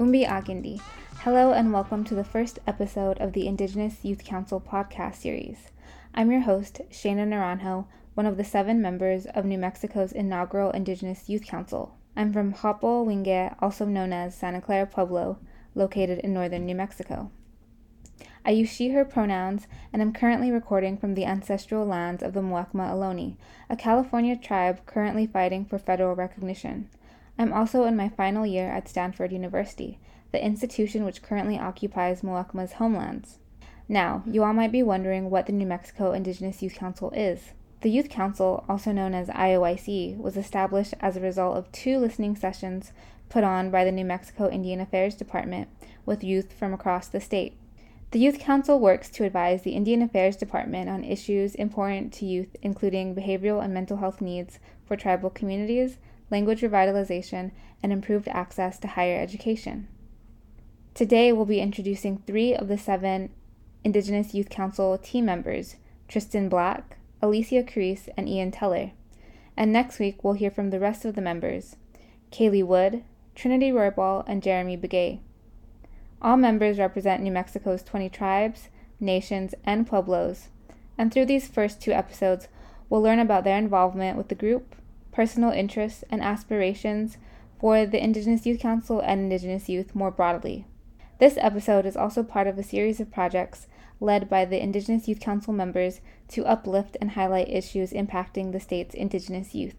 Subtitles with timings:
[0.00, 0.80] Umbi Agindi.
[1.24, 5.72] Hello and welcome to the first episode of the Indigenous Youth Council podcast series.
[6.14, 7.84] I'm your host, Shana Naranjo,
[8.14, 11.98] one of the seven members of New Mexico's inaugural Indigenous Youth Council.
[12.16, 15.36] I'm from Hapo Winge, also known as Santa Clara Pueblo,
[15.74, 17.30] located in northern New Mexico.
[18.42, 22.40] I use she, her pronouns, and am currently recording from the ancestral lands of the
[22.40, 23.36] Muwekma Ohlone,
[23.68, 26.88] a California tribe currently fighting for federal recognition.
[27.38, 29.98] I'm also in my final year at Stanford University,
[30.32, 33.38] the institution which currently occupies Muwekma's homelands.
[33.88, 37.52] Now, you all might be wondering what the New Mexico Indigenous Youth Council is.
[37.80, 42.36] The Youth Council, also known as IOYC, was established as a result of two listening
[42.36, 42.92] sessions
[43.30, 45.68] put on by the New Mexico Indian Affairs Department
[46.04, 47.56] with youth from across the state.
[48.10, 52.56] The Youth Council works to advise the Indian Affairs Department on issues important to youth,
[52.60, 55.98] including behavioral and mental health needs for tribal communities,
[56.30, 57.50] language revitalization,
[57.82, 59.88] and improved access to higher education.
[60.94, 63.30] Today, we'll be introducing three of the seven
[63.84, 65.76] Indigenous Youth Council team members
[66.08, 68.92] Tristan Black, Alicia Crease, and Ian Teller.
[69.56, 71.76] And next week, we'll hear from the rest of the members
[72.30, 73.02] Kaylee Wood,
[73.34, 75.20] Trinity Roybal, and Jeremy Begay.
[76.20, 80.48] All members represent New Mexico's 20 tribes, nations, and pueblos,
[80.98, 82.48] and through these first two episodes,
[82.90, 84.74] we'll learn about their involvement with the group,
[85.12, 87.18] personal interests, and aspirations
[87.58, 90.64] for the Indigenous Youth Council and Indigenous youth more broadly.
[91.18, 93.66] This episode is also part of a series of projects
[94.00, 98.94] led by the Indigenous Youth Council members to uplift and highlight issues impacting the state's
[98.94, 99.76] Indigenous youth.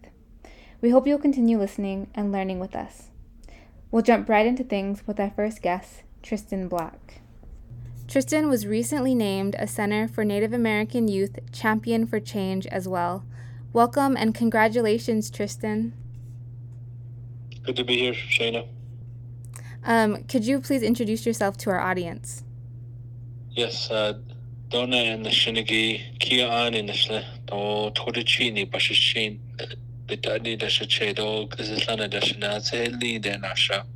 [0.80, 3.08] We hope you'll continue listening and learning with us.
[3.90, 7.20] We'll jump right into things with our first guest, Tristan Black.
[8.08, 13.24] Tristan was recently named a Center for Native American Youth Champion for Change as well.
[13.74, 15.94] Welcome and congratulations, Tristan.
[17.62, 18.68] Good to be here, Shana.
[19.84, 22.44] Um, could you please introduce yourself to our audience?
[23.52, 24.18] Yes, uh,
[24.68, 30.66] Donna and the Shinigi, Kia An in the Shle, to Todichini, Bashishin, the Dadi the
[30.66, 33.86] Shachedo, Kislana the Shinaze, Li de Nasha,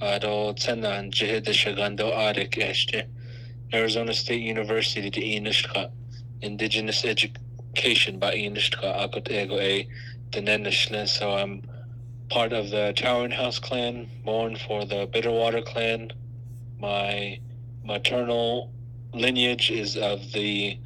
[0.00, 3.08] Ado Tsena and Jihid the Shagando Adik Eshte,
[3.72, 5.90] Arizona State University, the Enishka,
[6.42, 7.43] Indigenous Education
[7.74, 9.88] by Enishka, Akot Ego A,
[11.06, 11.62] so I'm
[12.30, 16.12] part of the Towering House clan, born for the Bitterwater clan.
[16.80, 17.38] My
[17.84, 18.72] maternal
[19.12, 20.78] lineage is of the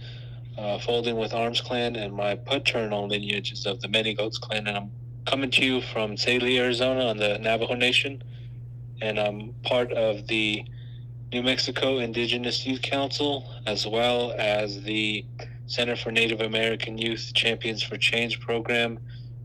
[0.57, 4.67] uh, Folding with Arms clan, and my paternal lineage is of the Many Goats clan.
[4.67, 4.91] And I'm
[5.27, 8.23] coming to you from Tsaile, Arizona, on the Navajo Nation,
[9.01, 10.65] and I'm part of the
[11.33, 15.25] New Mexico Indigenous Youth Council, as well as the
[15.69, 18.99] Center for Native American Youth Champions for Change program,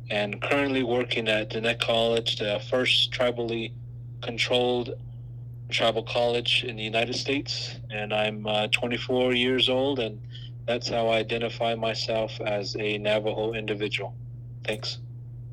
[0.10, 3.74] and currently working at Diné College, the first tribally
[4.22, 4.96] controlled
[5.70, 7.76] tribal college in the United States.
[7.90, 10.22] And I'm uh, 24 years old, and
[10.66, 14.16] that's how I identify myself as a Navajo individual.
[14.64, 15.00] Thanks.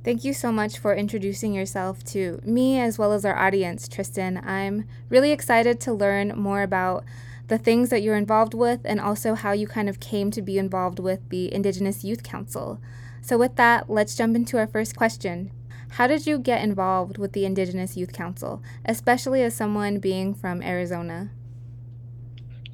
[0.05, 4.41] Thank you so much for introducing yourself to me as well as our audience, Tristan.
[4.43, 7.05] I'm really excited to learn more about
[7.51, 10.57] the things that you're involved with and also how you kind of came to be
[10.57, 12.81] involved with the Indigenous Youth Council.
[13.23, 15.51] So, with that, let's jump into our first question.
[15.91, 20.63] How did you get involved with the Indigenous Youth Council, especially as someone being from
[20.63, 21.31] Arizona?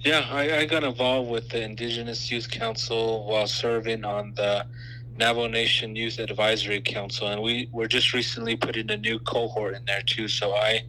[0.01, 4.67] Yeah, I, I got involved with the Indigenous Youth Council while serving on the
[5.17, 9.87] Navajo Nation Youth Advisory Council, and we were just recently putting a new cohort in
[9.87, 10.29] there too.
[10.29, 10.83] So I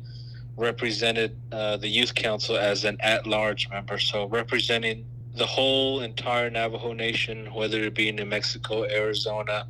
[0.57, 6.94] represented uh, the Youth Council as an at-large member, so representing the whole entire Navajo
[6.94, 9.67] Nation, whether it be in New Mexico, Arizona,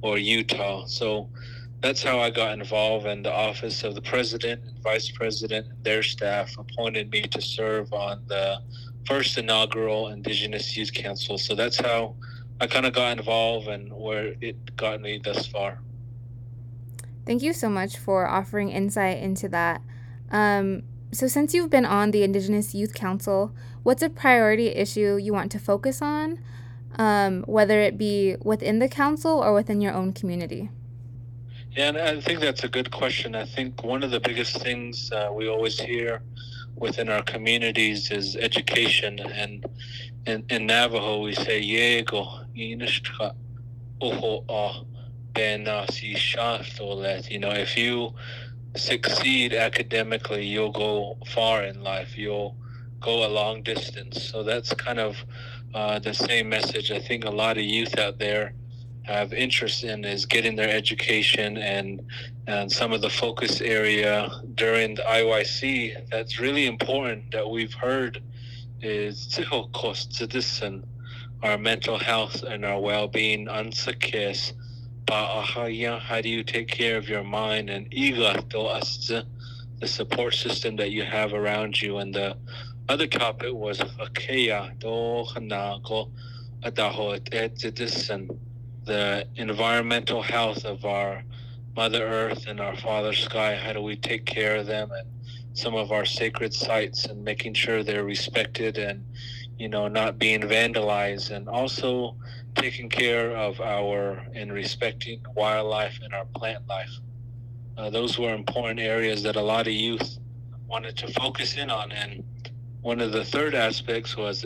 [0.00, 0.86] or Utah.
[0.86, 1.28] So
[1.82, 6.02] that's how I got involved, and the office of the president and vice president their
[6.02, 8.58] staff appointed me to serve on the
[9.06, 11.36] first inaugural Indigenous Youth Council.
[11.36, 12.16] So that's how
[12.60, 15.80] I kind of got involved and where it got me thus far.
[17.26, 19.82] Thank you so much for offering insight into that.
[20.30, 20.82] Um,
[21.12, 25.50] so, since you've been on the Indigenous Youth Council, what's a priority issue you want
[25.52, 26.38] to focus on,
[26.96, 30.70] um, whether it be within the council or within your own community?
[31.72, 33.34] Yeah, and I think that's a good question.
[33.34, 36.22] I think one of the biggest things uh, we always hear
[36.76, 39.20] within our communities is education.
[39.20, 39.64] And
[40.26, 42.44] in, in Navajo, we say, Yego,
[44.00, 44.44] oho,
[47.30, 48.14] you know, if you
[48.76, 52.16] succeed academically, you'll go far in life.
[52.16, 52.56] You'll
[53.00, 54.22] go a long distance.
[54.22, 55.16] So that's kind of
[55.74, 58.54] uh, the same message I think a lot of youth out there
[59.02, 62.02] have interest in is getting their education and
[62.46, 68.22] and some of the focus area during the IYC that's really important that we've heard
[68.82, 69.38] is
[70.12, 70.84] citizen,
[71.42, 73.48] our mental health and our well-being
[75.10, 78.32] unsakes how do you take care of your mind and ego
[79.78, 82.36] the support system that you have around you and the
[82.88, 83.80] other topic was
[88.84, 91.22] the environmental health of our
[91.76, 93.54] Mother Earth and our Father Sky.
[93.54, 95.06] How do we take care of them and
[95.52, 99.04] some of our sacred sites and making sure they're respected and,
[99.60, 102.16] you know, not being vandalized and also
[102.54, 106.90] taking care of our and respecting wildlife and our plant life.
[107.76, 110.18] Uh, those were important areas that a lot of youth
[110.66, 111.92] wanted to focus in on.
[111.92, 112.24] And
[112.80, 114.44] one of the third aspects was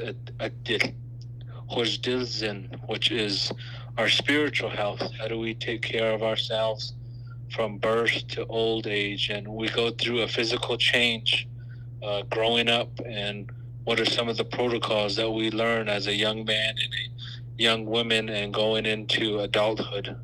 [2.86, 3.52] which is
[3.96, 5.02] our spiritual health.
[5.18, 6.94] How do we take care of ourselves?
[7.54, 11.46] from birth to old age, and we go through a physical change
[12.02, 13.48] uh, growing up, and
[13.84, 17.62] what are some of the protocols that we learn as a young man and a
[17.62, 20.16] young woman and going into adulthood.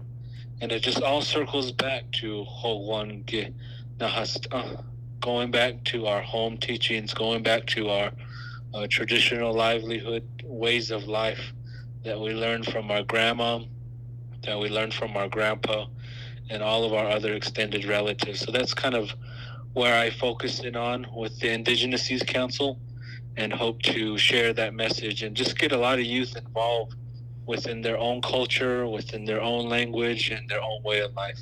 [0.60, 3.24] And it just all circles back to Hogwan
[3.98, 4.82] Nahast,
[5.20, 8.10] going back to our home teachings, going back to our
[8.72, 11.52] uh, traditional livelihood ways of life
[12.04, 13.60] that we learned from our grandma,
[14.42, 15.86] that we learned from our grandpa,
[16.48, 18.40] and all of our other extended relatives.
[18.40, 19.10] So that's kind of
[19.74, 22.78] where I focus in on with the Indigenous Youth Council
[23.36, 26.94] and hope to share that message and just get a lot of youth involved
[27.46, 31.40] within their own culture, within their own language, and their own way of life.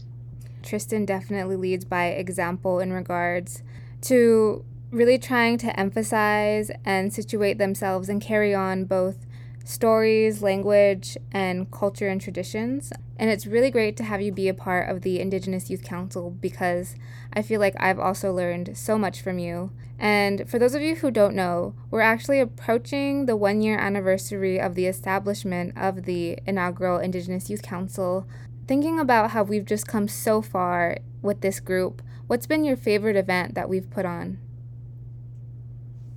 [0.62, 3.62] Tristan definitely leads by example in regards
[4.02, 9.26] to really trying to emphasize and situate themselves and carry on both
[9.68, 12.90] stories, language, and culture and traditions.
[13.18, 16.30] And it's really great to have you be a part of the Indigenous Youth Council
[16.30, 16.96] because
[17.34, 19.70] I feel like I've also learned so much from you.
[19.98, 24.58] And for those of you who don't know, we're actually approaching the one year anniversary
[24.58, 28.26] of the establishment of the inaugural Indigenous Youth Council.
[28.66, 33.16] Thinking about how we've just come so far with this group, what's been your favorite
[33.16, 34.38] event that we've put on?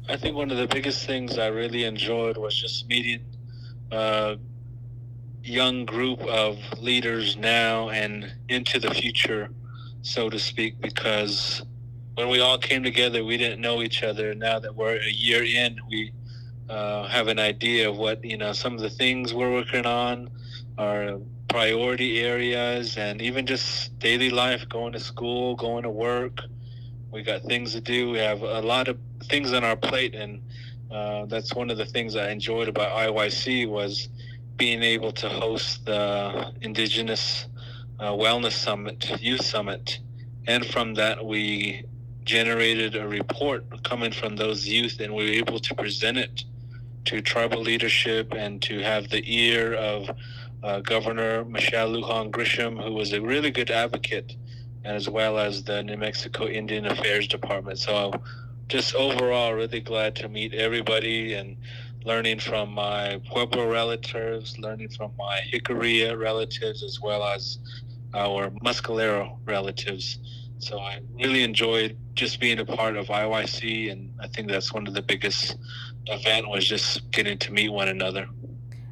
[0.07, 3.25] I think one of the biggest things I really enjoyed was just meeting
[3.91, 4.35] uh,
[5.43, 9.49] young group of leaders now and into the future,
[10.01, 11.63] so to speak, because
[12.15, 14.35] when we all came together, we didn't know each other.
[14.35, 16.11] Now that we're a year in, we
[16.69, 20.29] uh, have an idea of what you know some of the things we're working on,
[20.77, 26.39] our priority areas, and even just daily life, going to school, going to work.
[27.11, 28.11] We got things to do.
[28.11, 30.41] We have a lot of things on our plate, and
[30.91, 34.09] uh, that's one of the things I enjoyed about IYC was
[34.57, 37.47] being able to host the Indigenous
[37.99, 39.99] uh, Wellness Summit, Youth Summit,
[40.47, 41.85] and from that we
[42.25, 46.43] generated a report coming from those youth, and we were able to present it
[47.05, 50.09] to tribal leadership and to have the ear of
[50.63, 54.35] uh, Governor Michelle Lujan Grisham, who was a really good advocate,
[54.83, 57.80] as well as the New Mexico Indian Affairs Department.
[57.80, 58.11] So
[58.71, 61.57] just overall really glad to meet everybody and
[62.06, 67.59] learning from my Pueblo relatives, learning from my Jicarilla relatives, as well as
[68.13, 70.19] our Mescalero relatives.
[70.59, 74.87] So I really enjoyed just being a part of IYC, and I think that's one
[74.87, 75.57] of the biggest
[76.07, 78.30] event was just getting to meet one another.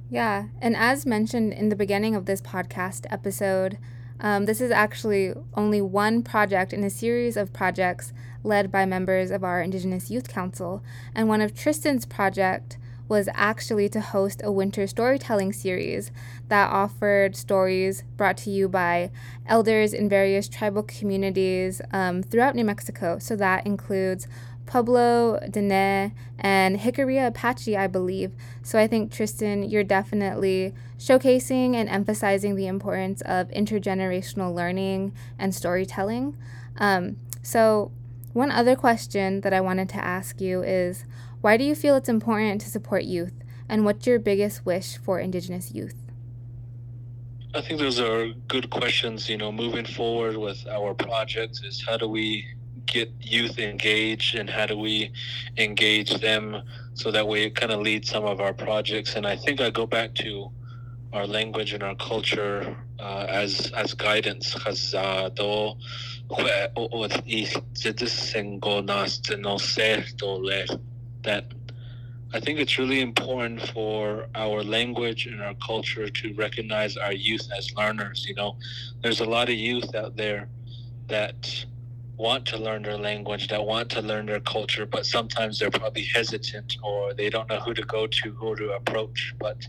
[0.09, 3.77] Yeah, and as mentioned in the beginning of this podcast episode,
[4.19, 8.11] um, this is actually only one project in a series of projects
[8.43, 10.83] led by members of our Indigenous Youth Council.
[11.13, 12.77] And one of Tristan's project
[13.07, 16.11] was actually to host a winter storytelling series
[16.47, 19.09] that offered stories brought to you by
[19.47, 23.17] elders in various tribal communities um, throughout New Mexico.
[23.17, 24.27] So that includes
[24.67, 28.33] Pueblo, Diné, and Jicarilla Apache, I believe.
[28.61, 35.55] So I think, Tristan, you're definitely showcasing and emphasizing the importance of intergenerational learning and
[35.55, 36.37] storytelling.
[36.77, 37.91] Um, so
[38.33, 41.05] one other question that I wanted to ask you is
[41.41, 43.33] why do you feel it's important to support youth,
[43.67, 45.95] and what's your biggest wish for Indigenous youth?
[47.55, 49.27] I think those are good questions.
[49.29, 52.45] You know, moving forward with our projects is how do we
[52.85, 55.11] get youth engaged and how do we
[55.57, 56.61] engage them
[56.93, 59.15] so that way it kind of leads some of our projects.
[59.15, 60.51] And I think I go back to
[61.13, 64.55] our language and our culture uh, as as guidance.
[71.23, 71.45] That
[72.33, 77.49] I think it's really important for our language and our culture to recognize our youth
[77.57, 78.25] as learners.
[78.27, 78.57] You know,
[79.01, 80.49] there's a lot of youth out there
[81.07, 81.65] that
[82.15, 86.03] want to learn their language, that want to learn their culture, but sometimes they're probably
[86.03, 89.33] hesitant or they don't know who to go to, who to approach.
[89.39, 89.67] But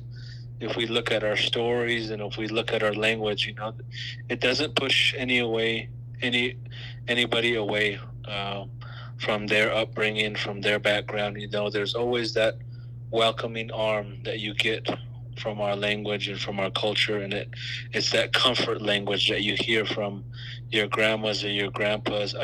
[0.61, 3.73] if we look at our stories and if we look at our language, you know,
[4.29, 5.89] it doesn't push any away
[6.23, 6.57] any
[7.09, 8.65] anybody away uh,
[9.19, 11.41] from their upbringing, from their background.
[11.41, 12.57] You know, there's always that
[13.11, 14.89] welcoming arm that you get
[15.39, 17.49] from our language and from our culture, and it
[17.93, 20.25] it's that comfort language that you hear from
[20.71, 22.35] your grandmas or your grandpas.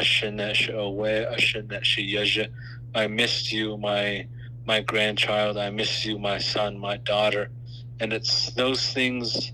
[2.94, 4.26] I missed you, my
[4.64, 5.58] my grandchild.
[5.58, 7.50] I miss you, my son, my daughter,
[8.00, 9.52] and it's those things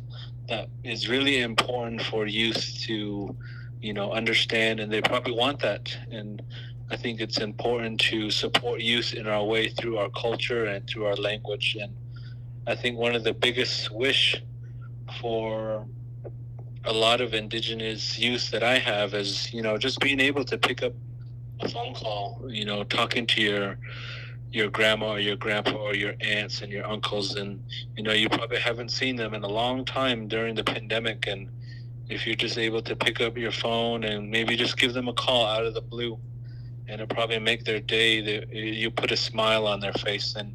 [0.48, 3.36] that is really important for youth to,
[3.82, 5.94] you know, understand, and they probably want that.
[6.10, 6.40] And
[6.90, 11.06] I think it's important to support youth in our way through our culture and through
[11.06, 11.76] our language.
[11.80, 11.92] And
[12.66, 14.40] I think one of the biggest wish
[15.20, 15.86] for
[16.84, 20.56] a lot of indigenous youth that I have is, you know, just being able to
[20.56, 20.92] pick up
[21.60, 23.78] a phone call, you know, talking to your
[24.52, 27.62] your grandma or your grandpa or your aunts and your uncles and
[27.96, 31.48] you know you probably haven't seen them in a long time during the pandemic and
[32.08, 35.12] if you're just able to pick up your phone and maybe just give them a
[35.12, 36.18] call out of the blue
[36.88, 40.54] and it'll probably make their day they, you put a smile on their face and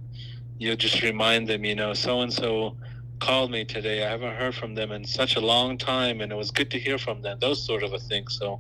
[0.60, 2.76] you'll just remind them you know so and so
[3.20, 4.06] called me today.
[4.06, 6.80] I haven't heard from them in such a long time, and it was good to
[6.80, 7.38] hear from them.
[7.40, 8.28] Those sort of a thing.
[8.28, 8.60] So,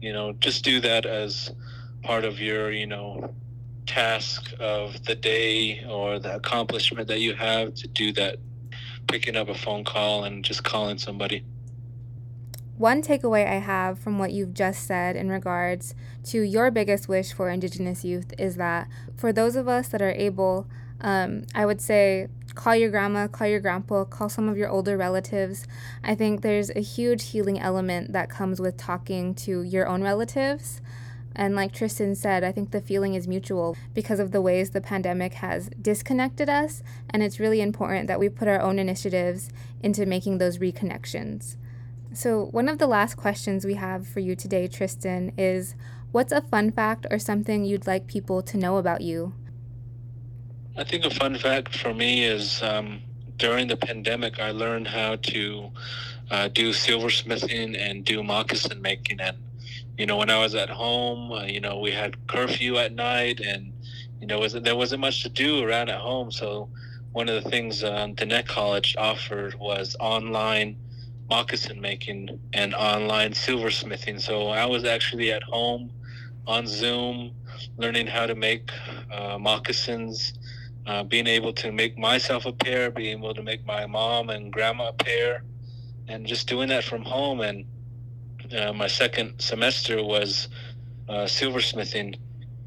[0.00, 1.52] you know, just do that as
[2.02, 3.34] part of your, you know,
[3.86, 8.36] task of the day or the accomplishment that you have to do that.
[9.08, 11.42] Picking up a phone call and just calling somebody.
[12.78, 17.32] One takeaway I have from what you've just said in regards to your biggest wish
[17.32, 20.68] for Indigenous youth is that for those of us that are able,
[21.00, 24.96] um, I would say call your grandma, call your grandpa, call some of your older
[24.96, 25.66] relatives.
[26.04, 30.80] I think there's a huge healing element that comes with talking to your own relatives.
[31.34, 34.80] And like Tristan said, I think the feeling is mutual because of the ways the
[34.80, 36.84] pandemic has disconnected us.
[37.10, 39.50] And it's really important that we put our own initiatives
[39.82, 41.56] into making those reconnections.
[42.12, 45.74] So, one of the last questions we have for you today, Tristan, is
[46.10, 49.34] what's a fun fact or something you'd like people to know about you?
[50.76, 53.02] I think a fun fact for me is um,
[53.36, 55.70] during the pandemic, I learned how to
[56.30, 59.20] uh, do silversmithing and do moccasin making.
[59.20, 59.36] And,
[59.98, 63.40] you know, when I was at home, uh, you know, we had curfew at night
[63.40, 63.72] and,
[64.20, 66.32] you know, was, there wasn't much to do around at home.
[66.32, 66.70] So
[67.12, 70.76] one of the things um, Diné College offered was online
[71.28, 74.20] moccasin making and online silversmithing.
[74.20, 75.90] So I was actually at home
[76.46, 77.32] on Zoom
[77.76, 78.70] learning how to make
[79.12, 80.32] uh, moccasins
[80.86, 84.50] uh, being able to make myself a pair, being able to make my mom and
[84.52, 85.44] grandma a pair,
[86.08, 87.40] and just doing that from home.
[87.40, 87.66] And
[88.56, 90.48] uh, my second semester was
[91.08, 92.18] uh, silversmithing,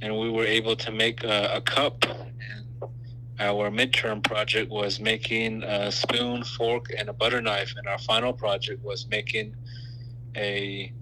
[0.01, 2.06] and we were able to make a, a cup.
[2.06, 2.65] And
[3.42, 7.74] our midterm project was making a spoon, fork, and a butter knife.
[7.76, 9.56] And our final project was making
[10.36, 10.94] a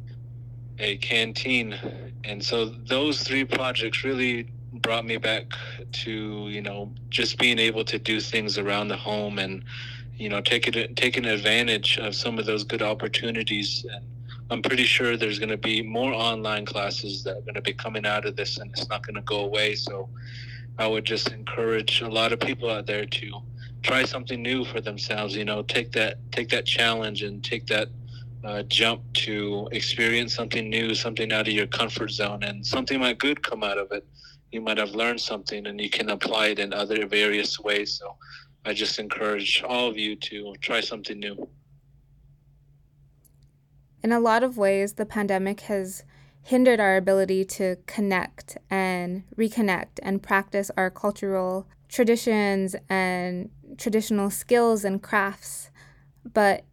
[0.79, 1.75] a canteen.
[2.23, 5.51] And so those three projects really brought me back
[5.91, 9.63] to you know just being able to do things around the home and
[10.15, 14.05] you know taking taking advantage of some of those good opportunities and
[14.51, 17.73] i'm pretty sure there's going to be more online classes that are going to be
[17.73, 20.07] coming out of this and it's not going to go away so
[20.79, 23.31] i would just encourage a lot of people out there to
[23.83, 27.87] try something new for themselves you know take that take that challenge and take that
[28.43, 33.19] uh, jump to experience something new something out of your comfort zone and something might
[33.19, 34.05] good come out of it
[34.51, 37.91] you might have learned something and you can apply it in other various ways.
[37.91, 38.15] So
[38.65, 41.47] I just encourage all of you to try something new.
[44.01, 46.03] In a lot of ways, the pandemic has
[46.43, 54.83] hindered our ability to connect and reconnect and practice our cultural traditions and traditional skills
[54.83, 55.69] and crafts.
[56.33, 56.63] But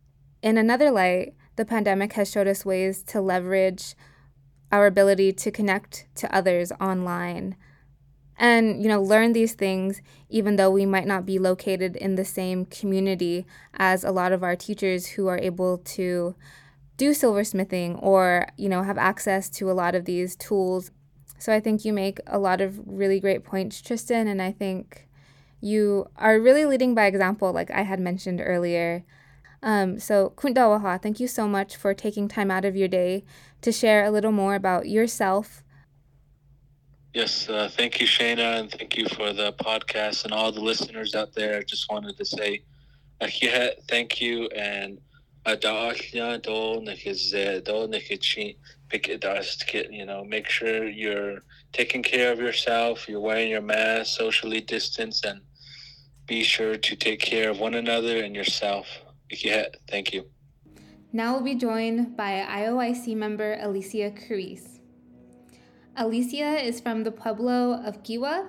[0.42, 3.94] in another light, the pandemic has showed us ways to leverage
[4.70, 7.56] our ability to connect to others online
[8.38, 12.24] and you know learn these things even though we might not be located in the
[12.24, 16.34] same community as a lot of our teachers who are able to
[16.96, 20.90] do silversmithing or you know have access to a lot of these tools.
[21.38, 25.06] So i think you make a lot of really great points tristan and i think
[25.60, 29.04] you are really leading by example like i had mentioned earlier.
[29.62, 33.24] Um, so kundawaha thank you so much for taking time out of your day
[33.62, 35.62] to share a little more about yourself.
[37.14, 41.14] Yes, uh, thank you, Shayna, and thank you for the podcast and all the listeners
[41.14, 41.58] out there.
[41.58, 42.62] I just wanted to say,
[43.88, 44.98] thank you, and
[45.46, 45.54] Uh,
[49.16, 51.38] dust you know make sure you're
[51.72, 55.40] taking care of yourself you're wearing your mask socially distance and
[56.26, 58.86] be sure to take care of one another and yourself.
[59.88, 60.26] Thank you.
[61.12, 64.80] Now we'll be joined by IOIC member Alicia Carice.
[65.96, 68.46] Alicia is from the Pueblo of Kiwa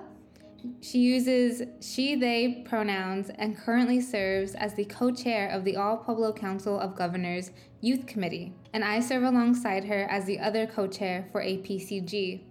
[0.80, 5.96] she uses she, they pronouns and currently serves as the co chair of the All
[5.96, 7.50] Pueblo Council of Governors
[7.80, 12.42] Youth Committee, and I serve alongside her as the other co chair for APCG.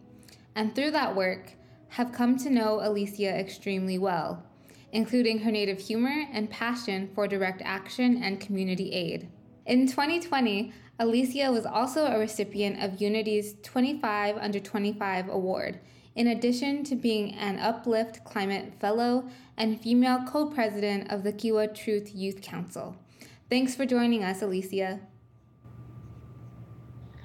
[0.56, 1.54] And through that work,
[1.90, 4.44] have come to know Alicia extremely well,
[4.92, 9.30] including her native humor and passion for direct action and community aid.
[9.66, 15.80] In 2020, Alicia was also a recipient of Unity's 25 Under 25 Award
[16.18, 21.74] in addition to being an Uplift Climate Fellow and female co president of the Kewa
[21.74, 22.98] Truth Youth Council.
[23.52, 25.00] Thanks for joining us, Alicia.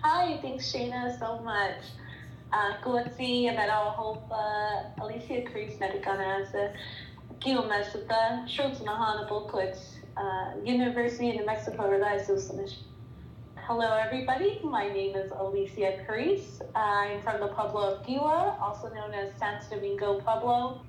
[0.03, 1.79] Hi, thanks, Shana, so much.
[2.53, 4.31] Uh, Kuatsi, Abedal Hope,
[5.01, 6.75] Alicia Carice Medicana,
[7.41, 12.29] Kiwa Mesuta, Schultz Mahana Bulkwitz, uh, University of New Mexico, Relies
[13.66, 14.59] Hello, everybody.
[14.64, 16.61] My name is Alicia Carice.
[16.75, 20.83] I'm from the Pueblo of Giwa, also known as Santo Domingo Pueblo.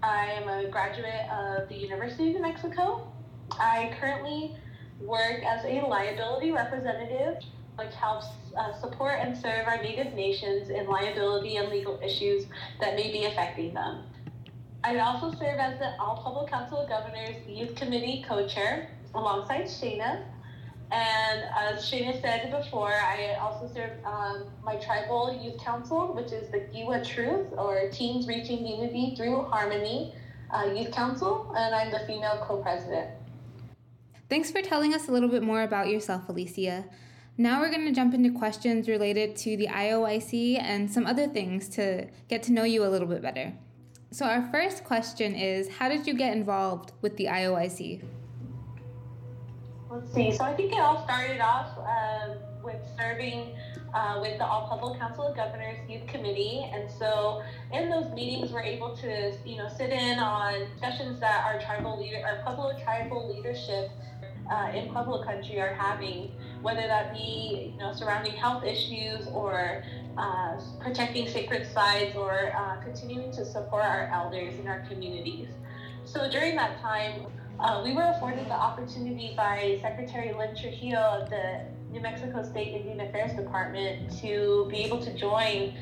[0.00, 3.12] I am a graduate of the University of New Mexico.
[3.58, 4.54] I currently
[5.00, 7.42] work as a liability representative,
[7.74, 12.46] which helps uh, support and serve our Native nations in liability and legal issues
[12.80, 14.04] that may be affecting them.
[14.84, 20.22] I also serve as the All Pueblo Council of Governors Youth Committee co-chair alongside Shana.
[20.92, 26.50] And as Shana said before, I also serve um, my tribal youth council, which is
[26.50, 30.14] the Giwa Truth, or Teens Reaching Unity Through Harmony
[30.52, 33.10] uh, Youth Council, and I'm the female co-president.
[34.28, 36.84] Thanks for telling us a little bit more about yourself, Alicia.
[37.38, 41.68] Now we're going to jump into questions related to the IOIC and some other things
[41.70, 43.52] to get to know you a little bit better.
[44.10, 48.02] So, our first question is How did you get involved with the IOIC?
[49.90, 50.30] Let's see.
[50.30, 53.56] So I think it all started off uh, with serving
[53.92, 58.52] uh, with the All Pueblo Council of Governors Youth Committee, and so in those meetings,
[58.52, 62.78] we're able to you know sit in on discussions that our tribal leader, our Pueblo
[62.84, 63.90] tribal leadership
[64.48, 66.30] uh, in Pueblo country are having,
[66.62, 69.82] whether that be you know surrounding health issues or
[70.16, 75.48] uh, protecting sacred sites or uh, continuing to support our elders in our communities.
[76.04, 77.26] So during that time,
[77.60, 82.74] uh, we were afforded the opportunity by Secretary Lynn Trujillo of the New Mexico State
[82.74, 85.74] Indian Affairs Department to be able to join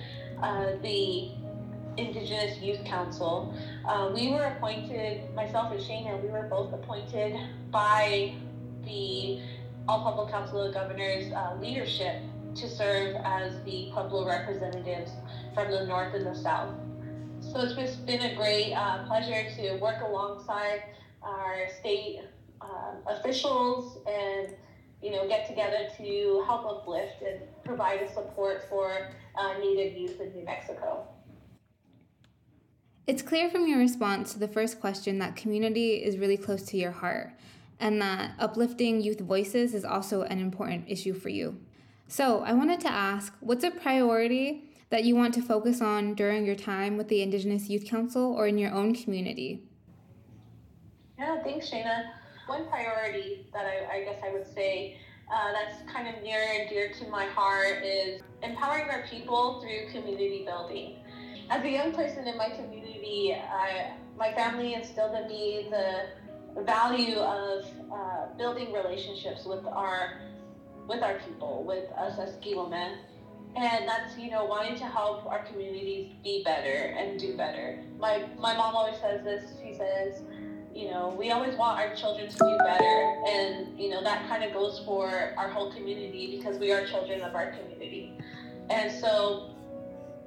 [0.42, 1.30] uh, the
[1.96, 3.54] Indigenous Youth Council.
[3.86, 7.36] Uh, we were appointed, myself and Shana, we were both appointed
[7.70, 8.34] by
[8.84, 9.40] the
[9.88, 12.22] All Pueblo Council of Governors uh, leadership
[12.56, 15.12] to serve as the Pueblo representatives
[15.54, 16.74] from the north and the south.
[17.40, 20.82] So it's just been a great uh, pleasure to work alongside
[21.22, 22.20] our state
[22.60, 24.54] um, officials and
[25.02, 30.20] you know get together to help uplift and provide a support for uh, Native youth
[30.20, 31.06] in New Mexico.
[33.06, 36.76] It's clear from your response to the first question that community is really close to
[36.76, 37.32] your heart
[37.80, 41.58] and that uplifting youth voices is also an important issue for you.
[42.06, 46.46] So, I wanted to ask what's a priority that you want to focus on during
[46.46, 49.67] your time with the Indigenous Youth Council or in your own community?
[51.18, 52.12] Yeah, thanks, Shana.
[52.46, 54.96] One priority that I, I guess I would say
[55.32, 59.90] uh, that's kind of near and dear to my heart is empowering our people through
[59.90, 60.94] community building.
[61.50, 67.18] As a young person in my community, I, my family instilled in me the value
[67.18, 70.20] of uh, building relationships with our
[70.86, 72.96] with our people, with us as Giwomen.
[73.56, 77.82] And that's, you know, wanting to help our communities be better and do better.
[77.98, 80.22] My my mom always says this, she says,
[80.78, 83.16] you know, we always want our children to do better.
[83.26, 87.20] And, you know, that kind of goes for our whole community because we are children
[87.20, 88.12] of our community.
[88.70, 89.50] And so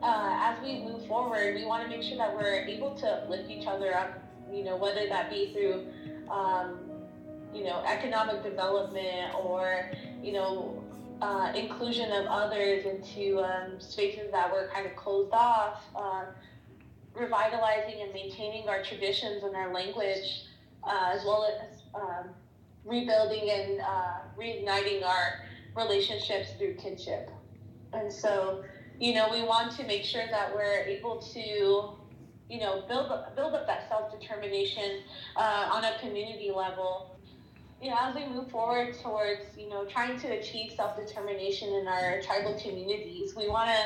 [0.04, 3.50] uh, as we move forward, we want to make sure that we're able to lift
[3.50, 5.88] each other up, you know, whether that be through,
[6.30, 6.80] um,
[7.54, 9.90] you know, economic development or,
[10.22, 10.84] you know,
[11.22, 15.82] uh, inclusion of others into um, spaces that were kind of closed off.
[15.96, 16.26] Uh,
[17.14, 20.46] revitalizing and maintaining our traditions and our language,
[20.84, 22.30] uh, as well as um,
[22.86, 25.42] rebuilding and uh, reigniting our
[25.76, 27.30] relationships through kinship.
[27.94, 28.64] And so,
[29.00, 31.40] you know, we want to make sure that we're able to,
[32.50, 35.02] you know, build up, build up that self determination
[35.36, 37.10] uh, on a community level.
[37.82, 42.22] you know, as we move forward towards, you know, trying to achieve self-determination in our
[42.22, 43.84] tribal communities, we want to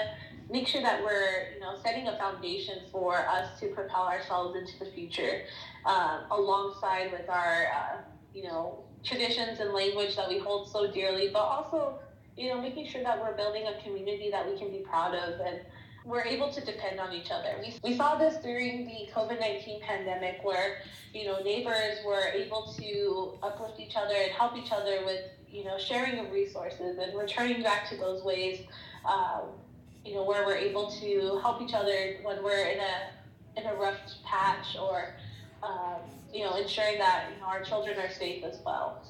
[0.50, 4.78] make sure that we're, you know, setting a foundation for us to propel ourselves into
[4.80, 5.42] the future,
[5.86, 7.98] uh, alongside with our, uh,
[8.34, 12.00] you know, traditions and language that we hold so dearly, but also,
[12.38, 15.40] you know, making sure that we're building a community that we can be proud of
[15.40, 15.62] and
[16.06, 17.56] we're able to depend on each other.
[17.60, 20.78] We, we saw this during the COVID 19 pandemic where,
[21.14, 25.64] you know, neighbors were able to uplift each other and help each other with, you
[25.64, 28.60] know, sharing of resources and returning back to those ways,
[29.08, 29.46] um,
[30.06, 33.76] you know, where we're able to help each other when we're in a, in a
[33.76, 35.16] rough patch or,
[35.64, 39.04] um, you know, ensuring that, you know, our children are safe as well.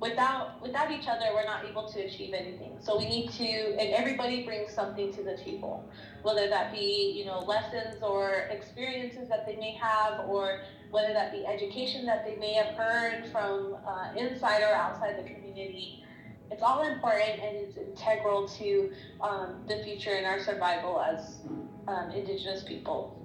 [0.00, 2.76] Without without each other we're not able to achieve anything.
[2.80, 5.88] So we need to and everybody brings something to the table
[6.22, 11.32] whether that be you know lessons or experiences that they may have or whether that
[11.32, 16.01] be education that they may have heard from uh, inside or outside the community
[16.52, 21.38] it's all important and it's integral to um, the future and our survival as
[21.88, 23.18] um, indigenous people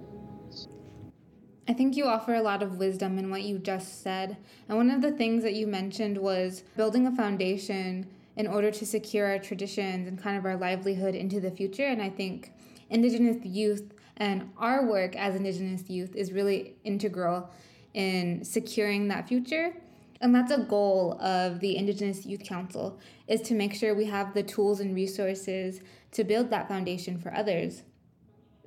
[1.68, 4.38] I think you offer a lot of wisdom in what you just said.
[4.68, 8.86] And one of the things that you mentioned was building a foundation in order to
[8.86, 11.84] secure our traditions and kind of our livelihood into the future.
[11.84, 12.52] And I think
[12.88, 17.50] Indigenous youth and our work as Indigenous youth is really integral
[17.92, 19.74] in securing that future.
[20.20, 24.34] And that's a goal of the Indigenous Youth Council is to make sure we have
[24.34, 25.80] the tools and resources
[26.12, 27.82] to build that foundation for others.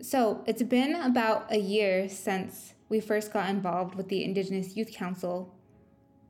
[0.02, 4.94] So, it's been about a year since we first got involved with the Indigenous Youth
[4.94, 5.54] Council.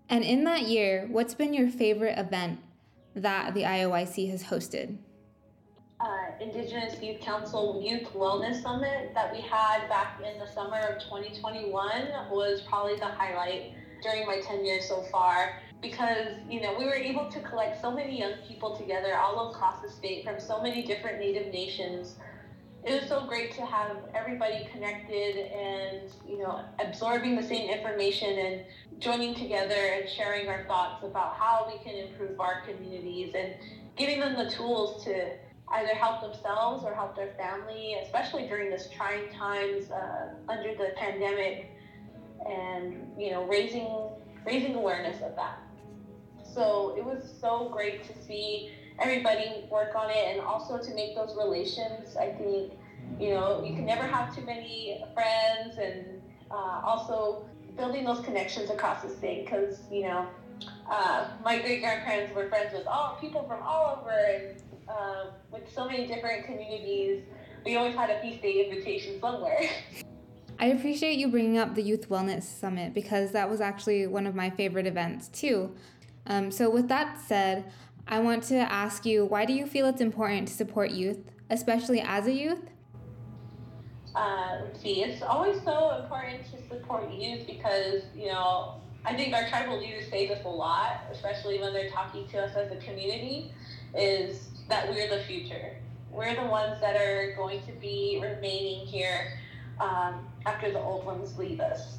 [0.10, 2.60] And in that year, what's been your favorite event
[3.16, 4.98] that the IOYC has hosted?
[6.00, 11.02] Uh, Indigenous Youth Council Youth Wellness Summit that we had back in the summer of
[11.04, 11.72] 2021
[12.32, 17.30] was probably the highlight during my tenure so far because you know we were able
[17.30, 21.20] to collect so many young people together all across the state from so many different
[21.20, 22.16] native nations.
[22.84, 28.38] It was so great to have everybody connected and you know absorbing the same information
[28.38, 28.66] and
[29.00, 33.56] joining together and sharing our thoughts about how we can improve our communities and
[33.96, 35.32] giving them the tools to
[35.74, 40.92] either help themselves or help their family especially during this trying times uh, under the
[40.98, 41.72] pandemic
[42.50, 43.88] and you know raising
[44.46, 45.60] raising awareness of that
[46.54, 51.16] so it was so great to see everybody work on it and also to make
[51.16, 52.16] those relations.
[52.16, 52.74] I think,
[53.20, 57.46] you know, you can never have too many friends and uh, also
[57.78, 60.28] building those connections across the state because, you know,
[60.90, 65.72] uh, my great grandparents were friends with all people from all over and uh, with
[65.74, 67.24] so many different communities.
[67.66, 69.70] We always had a feast day invitation somewhere.
[70.62, 74.36] I appreciate you bringing up the Youth Wellness Summit because that was actually one of
[74.36, 75.74] my favorite events too.
[76.28, 77.66] Um, so, with that said,
[78.08, 81.18] I want to ask you why do you feel it's important to support youth,
[81.50, 82.62] especially as a youth?
[84.14, 89.34] Uh, let's see, it's always so important to support youth because, you know, I think
[89.34, 92.76] our tribal leaders say this a lot, especially when they're talking to us as a
[92.76, 93.52] community,
[93.98, 95.76] is that we're the future.
[96.12, 99.40] We're the ones that are going to be remaining here
[99.80, 101.98] um, after the old ones leave us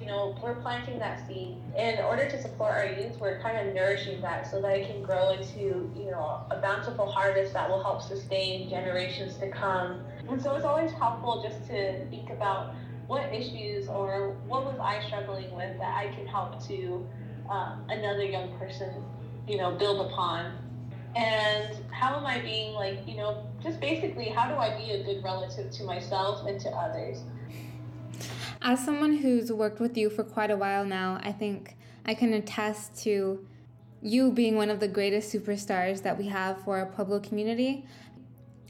[0.00, 1.56] you know, we're planting that seed.
[1.76, 5.02] In order to support our youth, we're kind of nourishing that so that it can
[5.02, 10.00] grow into, you know, a bountiful harvest that will help sustain generations to come.
[10.30, 12.74] And so it's always helpful just to think about
[13.08, 17.06] what issues or what was I struggling with that I can help to
[17.50, 19.02] uh, another young person,
[19.48, 20.52] you know, build upon.
[21.16, 25.02] And how am I being like, you know, just basically how do I be a
[25.02, 27.22] good relative to myself and to others?
[28.60, 32.32] As someone who's worked with you for quite a while now, I think I can
[32.32, 33.46] attest to
[34.02, 37.86] you being one of the greatest superstars that we have for our Pueblo community.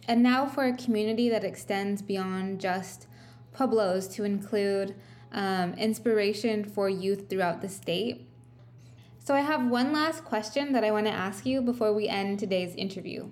[0.07, 3.07] And now for a community that extends beyond just
[3.53, 4.95] Pueblos to include
[5.33, 8.27] um, inspiration for youth throughout the state.
[9.19, 12.39] So I have one last question that I want to ask you before we end
[12.39, 13.29] today's interview.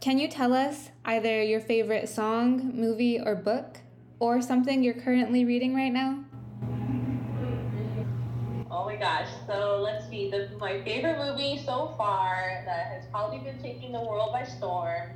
[0.00, 3.80] Can you tell us either your favorite song, movie, or book
[4.20, 6.24] or something you're currently reading right now?
[8.70, 9.28] Oh my gosh.
[9.46, 10.30] So let's see.
[10.30, 15.10] The, my favorite movie so far that has probably been taking the world by storm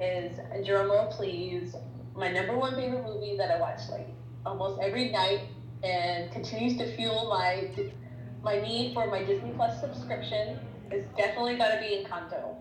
[0.00, 1.74] is Drumroll Please.
[2.14, 4.08] My number one favorite movie that I watch like
[4.44, 5.40] almost every night
[5.82, 7.70] and continues to fuel my
[8.42, 10.58] my need for my Disney Plus subscription
[10.90, 12.54] is definitely got to be Encanto.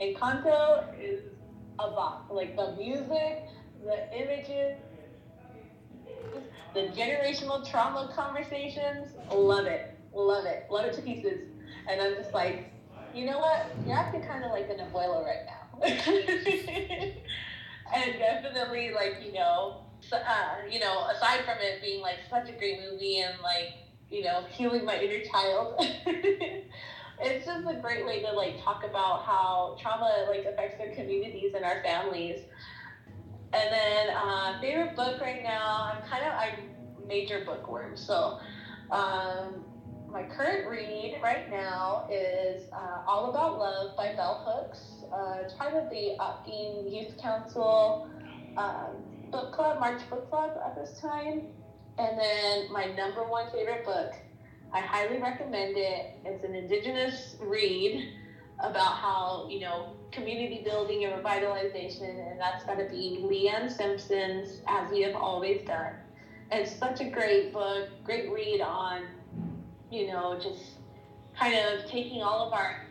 [0.00, 1.22] Encanto is
[1.78, 2.26] a bop.
[2.30, 3.44] Like the music,
[3.84, 4.78] the images,
[6.74, 9.90] the generational trauma conversations, love it.
[10.12, 11.40] love it, love it to pieces.
[11.88, 12.70] And I'm just like,
[13.12, 13.66] you know what?
[13.86, 15.82] You're acting kind of like an abuela right now.
[17.94, 22.52] and definitely, like, you know, uh, you know, aside from it being like such a
[22.52, 23.74] great movie and like,
[24.10, 25.74] you know, healing my inner child,
[27.18, 31.52] it's just a great way to like talk about how trauma like affects their communities
[31.54, 32.40] and our families.
[33.56, 38.38] And then uh, favorite book right now, I'm kind of I'm major bookworm, so
[38.90, 39.64] um,
[40.10, 45.04] my current read right now is uh, All About Love by Bell Hooks.
[45.10, 48.10] Uh, it's part of the Opting Youth Council
[48.58, 48.96] um,
[49.30, 51.46] book club, March book club at this time.
[51.98, 54.12] And then my number one favorite book,
[54.72, 56.18] I highly recommend it.
[56.26, 58.12] It's an indigenous read
[58.60, 64.60] about how, you know, community building and revitalization, and that's going to be Leanne Simpson's
[64.66, 65.94] As We Have Always Done.
[66.50, 69.02] It's such a great book, great read on
[69.90, 70.76] you know, just
[71.38, 72.82] kind of taking all of our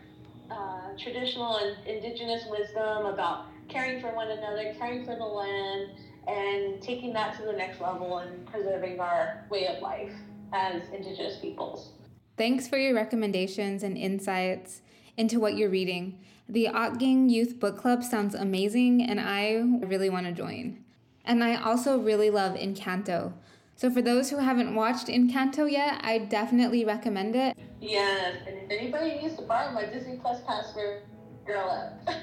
[0.50, 5.90] uh, traditional and indigenous wisdom about caring for one another, caring for the land,
[6.26, 10.12] and taking that to the next level and preserving our way of life
[10.52, 11.92] as indigenous peoples.
[12.36, 14.82] Thanks for your recommendations and insights
[15.16, 16.18] into what you're reading.
[16.48, 20.84] The Otging Youth Book Club sounds amazing, and I really want to join.
[21.24, 23.32] And I also really love Encanto.
[23.74, 27.56] So for those who haven't watched Encanto yet, I definitely recommend it.
[27.80, 31.02] Yes, and if anybody needs to borrow my Disney Plus password,
[31.44, 32.14] girl up.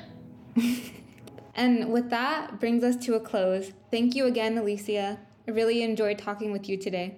[1.55, 3.73] and with that brings us to a close.
[3.91, 5.19] Thank you again, Alicia.
[5.47, 7.17] I really enjoyed talking with you today.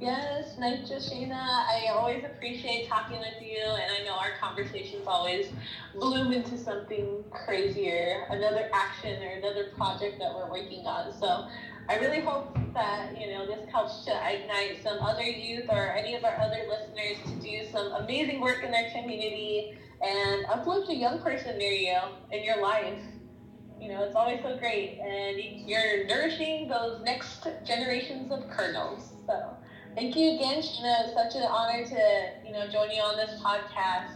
[0.00, 1.34] Yes, nice, Joshina.
[1.34, 5.50] I always appreciate talking with you, and I know our conversations always
[5.92, 11.12] bloom into something crazier, another action or another project that we're working on.
[11.12, 11.48] So
[11.88, 16.14] I really hope that, you know, this helps to ignite some other youth or any
[16.14, 20.94] of our other listeners to do some amazing work in their community and uplift a
[20.94, 21.98] young person near you
[22.30, 23.00] in your life.
[23.80, 24.98] You know, it's always so great.
[25.00, 29.12] And you're nourishing those next generations of kernels.
[29.26, 29.56] So
[29.98, 31.06] thank you again, Sheena.
[31.06, 34.12] It's such an honor to, you know, join you on this podcast.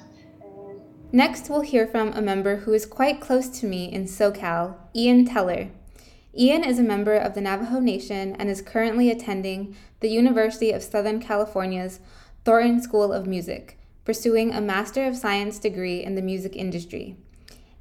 [1.11, 5.25] Next, we'll hear from a member who is quite close to me in SoCal, Ian
[5.25, 5.71] Teller.
[6.39, 10.83] Ian is a member of the Navajo Nation and is currently attending the University of
[10.83, 11.99] Southern California's
[12.45, 17.17] Thornton School of Music, pursuing a Master of Science degree in the music industry.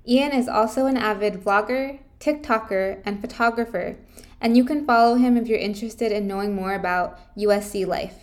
[0.08, 3.96] Ian is also an avid vlogger, TikToker, and photographer,
[4.42, 8.16] and you can follow him if you're interested in knowing more about USC life.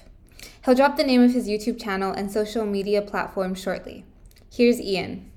[0.65, 4.05] He'll drop the name of his YouTube channel and social media platform shortly.
[4.53, 5.31] Here's Ian.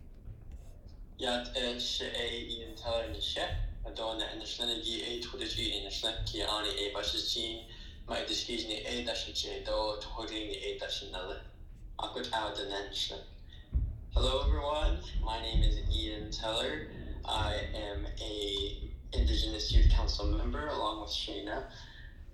[14.13, 16.87] Hello everyone, my name is Ian Teller.
[17.23, 21.63] I am a Indigenous Youth Council member along with Shayna.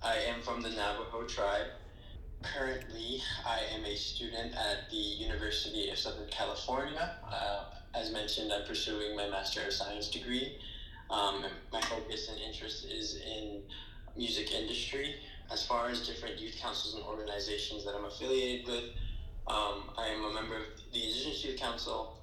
[0.04, 1.68] I am from the Navajo tribe.
[2.44, 7.18] Currently, I am a student at the University of Southern California.
[7.26, 10.58] Uh, as mentioned, I'm pursuing my Master of Science degree
[11.10, 13.62] um, my focus and interest is in
[14.16, 15.16] music industry.
[15.52, 18.84] As far as different youth councils and organizations that I'm affiliated with,
[19.48, 22.18] um, I am a member of the Indigenous Youth Council,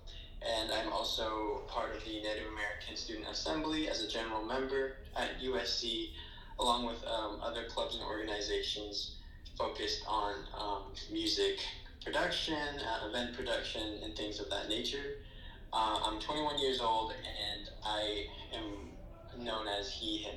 [0.46, 5.40] and I'm also part of the Native American Student Assembly as a general member at
[5.42, 6.10] USC,
[6.58, 9.16] along with um, other clubs and organizations
[9.56, 11.58] focused on um, music
[12.04, 15.18] production, uh, event production, and things of that nature.
[15.72, 20.36] Uh, I'm 21 years old and I am known as he, him.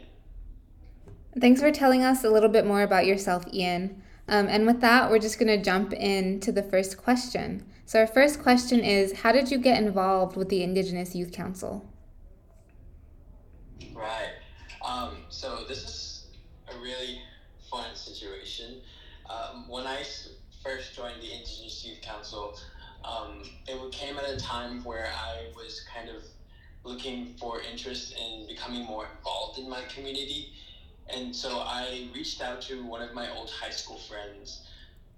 [1.39, 4.01] Thanks for telling us a little bit more about yourself, Ian.
[4.27, 7.63] Um, and with that, we're just going to jump into the first question.
[7.87, 11.89] So, our first question is How did you get involved with the Indigenous Youth Council?
[13.93, 14.33] Right.
[14.85, 16.25] Um, so, this is
[16.67, 17.21] a really
[17.71, 18.81] fun situation.
[19.29, 20.03] Um, when I
[20.61, 22.59] first joined the Indigenous Youth Council,
[23.05, 26.23] um, it came at a time where I was kind of
[26.83, 30.51] looking for interest in becoming more involved in my community.
[31.07, 34.67] And so I reached out to one of my old high school friends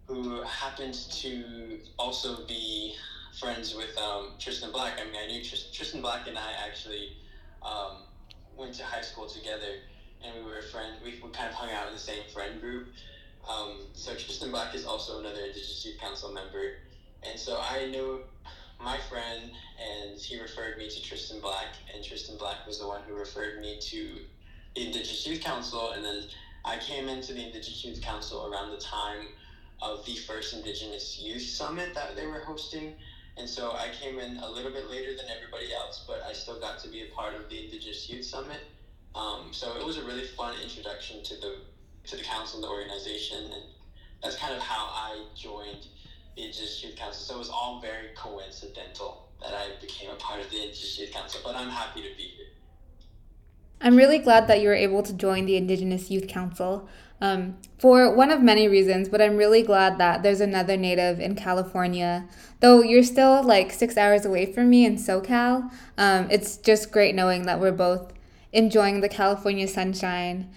[0.09, 2.95] who happened to also be
[3.39, 4.99] friends with um, Tristan Black.
[4.99, 7.17] I mean, I knew Tristan, Tristan Black and I actually
[7.61, 7.97] um,
[8.57, 9.77] went to high school together
[10.25, 10.95] and we were friends.
[11.03, 12.87] We, we kind of hung out in the same friend group.
[13.47, 16.77] Um, so Tristan Black is also another Indigenous Youth Council member.
[17.21, 18.21] And so I knew
[18.83, 23.01] my friend, and he referred me to Tristan Black, and Tristan Black was the one
[23.07, 24.15] who referred me to
[24.75, 26.23] the Indigenous Youth Council, and then
[26.65, 29.27] I came into the Indigenous Youth Council around the time
[29.81, 32.93] of the first Indigenous Youth Summit that they were hosting.
[33.37, 36.59] And so I came in a little bit later than everybody else, but I still
[36.59, 38.59] got to be a part of the Indigenous Youth Summit.
[39.15, 41.55] Um, so it was a really fun introduction to the
[42.05, 43.63] to the council and the organization, and
[44.23, 45.87] that's kind of how I joined
[46.35, 47.21] the Indigenous Youth Council.
[47.21, 51.11] So it was all very coincidental that I became a part of the Indigenous Youth
[51.11, 52.47] Council, but I'm happy to be here.
[53.81, 56.89] I'm really glad that you were able to join the Indigenous Youth Council
[57.21, 61.36] um, for one of many reasons, but I'm really glad that there's another Native in
[61.36, 62.27] California.
[62.60, 67.15] Though you're still like six hours away from me in SoCal, um, it's just great
[67.15, 68.13] knowing that we're both
[68.51, 70.49] enjoying the California sunshine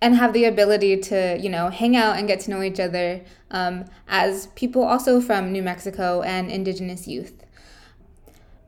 [0.00, 3.20] and have the ability to, you know, hang out and get to know each other
[3.50, 7.44] um, as people also from New Mexico and Indigenous youth.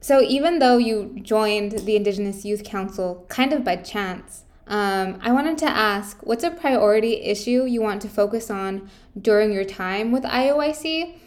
[0.00, 5.32] So even though you joined the Indigenous Youth Council kind of by chance, um, I
[5.32, 10.10] wanted to ask what's a priority issue you want to focus on during your time
[10.10, 11.18] with IYC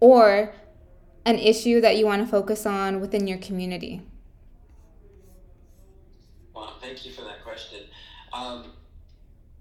[0.00, 0.54] or
[1.24, 4.00] an issue that you want to focus on within your community?
[6.54, 7.80] Well, thank you for that question.
[8.32, 8.72] Um,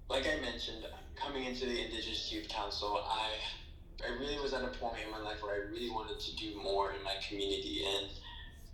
[0.08, 0.86] like I mentioned,
[1.16, 3.32] coming into the Indigenous Youth Council, I
[4.06, 6.62] I really was at a point in my life where I really wanted to do
[6.62, 8.12] more in my community and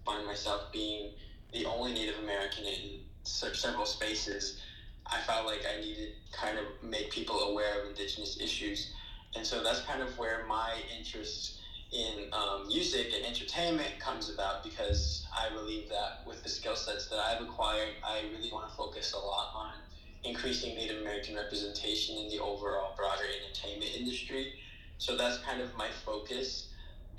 [0.05, 1.11] find myself being
[1.53, 4.59] the only Native American in several spaces,
[5.05, 8.93] I felt like I needed kind of make people aware of Indigenous issues.
[9.35, 11.59] And so that's kind of where my interest
[11.91, 17.07] in um, music and entertainment comes about because I believe that with the skill sets
[17.07, 19.73] that I've acquired, I really want to focus a lot on
[20.23, 24.53] increasing Native American representation in the overall broader entertainment industry.
[24.97, 26.69] So that's kind of my focus.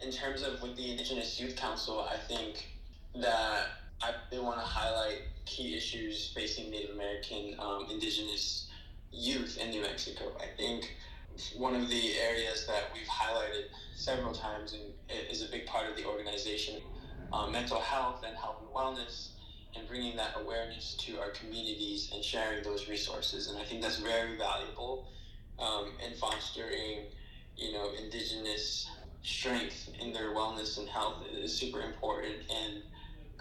[0.03, 2.67] In terms of with the Indigenous Youth Council, I think
[3.17, 3.67] that
[4.03, 8.69] I really want to highlight key issues facing Native American, um, Indigenous
[9.13, 10.33] youth in New Mexico.
[10.41, 10.97] I think
[11.57, 14.83] one of the areas that we've highlighted several times and
[15.31, 16.81] is a big part of the organization,
[17.33, 19.29] um, mental health and health and wellness,
[19.77, 23.49] and bringing that awareness to our communities and sharing those resources.
[23.49, 25.09] And I think that's very valuable
[25.59, 27.07] um, in fostering,
[27.57, 28.91] you know, Indigenous
[29.23, 32.83] strength in their wellness and health is super important and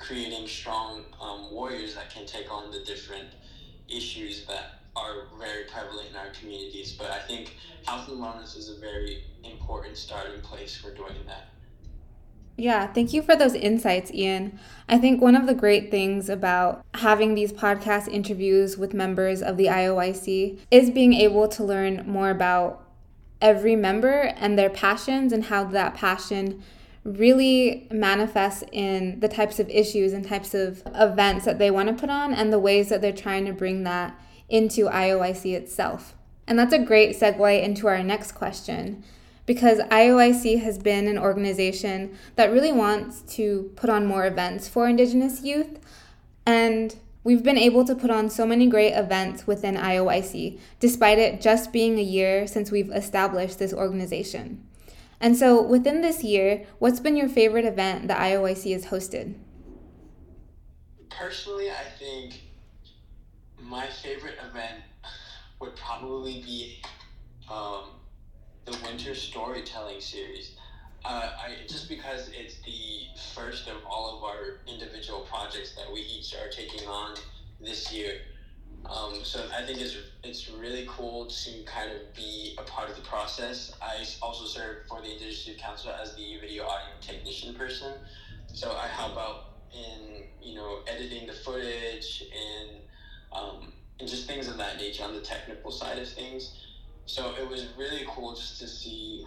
[0.01, 3.29] creating strong um, warriors that can take on the different
[3.87, 6.93] issues that are very prevalent in our communities.
[6.93, 11.47] But I think health and wellness is a very important starting place for doing that.
[12.57, 14.59] Yeah, thank you for those insights, Ian.
[14.87, 19.57] I think one of the great things about having these podcast interviews with members of
[19.57, 22.87] the IYC is being able to learn more about
[23.41, 26.61] every member and their passions and how that passion
[27.03, 31.95] really manifests in the types of issues and types of events that they want to
[31.95, 36.15] put on and the ways that they're trying to bring that into IYC itself.
[36.47, 39.03] And that's a great segue into our next question
[39.45, 44.87] because IYC has been an organization that really wants to put on more events for
[44.87, 45.79] Indigenous youth.
[46.45, 51.41] And we've been able to put on so many great events within IYC, despite it
[51.41, 54.63] just being a year since we've established this organization.
[55.21, 59.35] And so, within this year, what's been your favorite event that IYC has hosted?
[61.11, 62.41] Personally, I think
[63.61, 64.81] my favorite event
[65.59, 66.81] would probably be
[67.51, 67.91] um,
[68.65, 70.55] the Winter Storytelling Series.
[71.05, 73.05] Uh, I, just because it's the
[73.35, 77.15] first of all of our individual projects that we each are taking on
[77.63, 78.21] this year.
[78.85, 82.95] Um, so I think it's it's really cool to kind of be a part of
[82.95, 83.73] the process.
[83.81, 87.93] I also serve for the Indigenous Youth Council as the video audio technician person.
[88.53, 92.77] So I help out in you know editing the footage and
[93.31, 96.65] um, and just things of that nature on the technical side of things.
[97.05, 99.25] So it was really cool just to see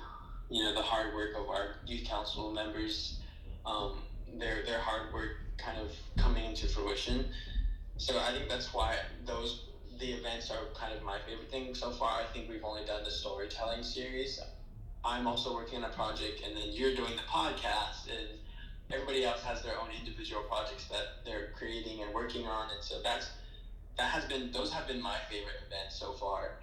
[0.50, 3.20] you know the hard work of our youth council members,
[3.64, 3.98] um,
[4.38, 7.26] their their hard work kind of coming into fruition.
[8.04, 9.64] So I think that's why those
[9.98, 12.20] the events are kind of my favorite thing so far.
[12.20, 14.38] I think we've only done the storytelling series.
[15.02, 18.28] I'm also working on a project, and then you're doing the podcast, and
[18.92, 23.00] everybody else has their own individual projects that they're creating and working on, and so
[23.02, 23.30] that's
[23.96, 26.58] that has been those have been my favorite events so far,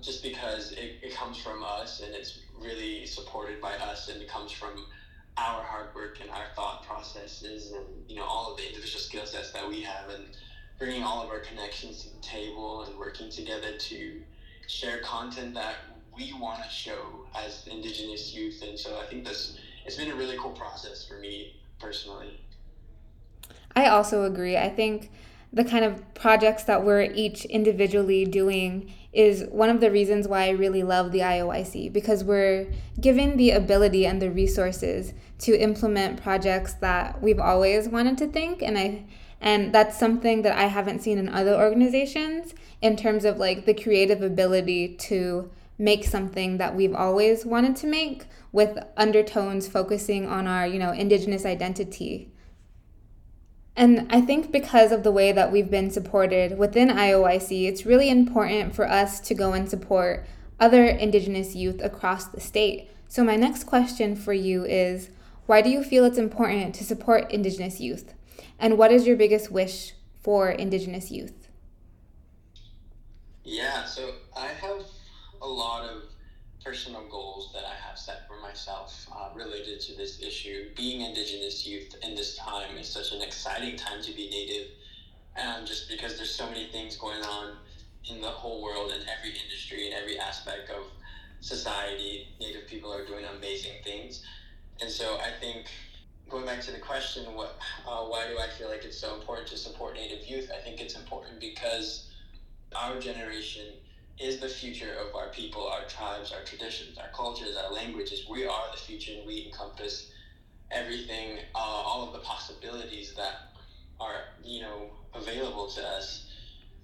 [0.00, 4.28] just because it, it comes from us and it's really supported by us, and it
[4.28, 4.86] comes from
[5.36, 9.26] our hard work and our thought processes, and you know all of the individual skill
[9.26, 10.26] sets that we have, and
[10.80, 14.20] bringing all of our connections to the table and working together to
[14.66, 15.74] share content that
[16.16, 18.62] we want to show as indigenous youth.
[18.66, 22.40] And so i think this it's been a really cool process for me personally.
[23.76, 24.56] I also agree.
[24.56, 25.10] I think
[25.52, 30.44] the kind of projects that we're each individually doing is one of the reasons why
[30.44, 32.70] I really love the IYC because we're
[33.00, 38.62] given the ability and the resources to implement projects that we've always wanted to think.
[38.62, 39.04] And I
[39.40, 43.74] and that's something that I haven't seen in other organizations in terms of like the
[43.74, 50.46] creative ability to make something that we've always wanted to make with undertones focusing on
[50.46, 52.30] our, you know, indigenous identity.
[53.76, 58.10] And I think because of the way that we've been supported within IYC, it's really
[58.10, 60.26] important for us to go and support
[60.58, 62.90] other Indigenous youth across the state.
[63.08, 65.08] So, my next question for you is
[65.46, 68.12] why do you feel it's important to support Indigenous youth?
[68.60, 71.48] And what is your biggest wish for Indigenous youth?
[73.42, 74.84] Yeah, so I have
[75.40, 76.02] a lot of
[76.62, 80.68] personal goals that I have set for myself uh, related to this issue.
[80.76, 84.66] Being Indigenous youth in this time is such an exciting time to be Native,
[85.36, 87.56] and just because there's so many things going on
[88.10, 90.84] in the whole world in every industry and every aspect of
[91.40, 92.28] society.
[92.38, 94.22] Native people are doing amazing things,
[94.82, 95.64] and so I think
[96.30, 99.48] going back to the question, what, uh, why do I feel like it's so important
[99.48, 100.50] to support Native youth?
[100.56, 102.06] I think it's important because
[102.76, 103.66] our generation
[104.18, 108.26] is the future of our people, our tribes, our traditions, our cultures, our languages.
[108.30, 110.12] We are the future, and we encompass
[110.70, 113.56] everything, uh, all of the possibilities that
[113.98, 116.26] are, you know, available to us.